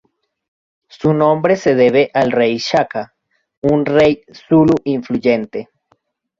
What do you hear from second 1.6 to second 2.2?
debe